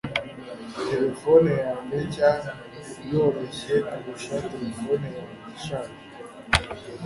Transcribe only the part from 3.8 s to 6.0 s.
kurusha terefone yanjye ishaje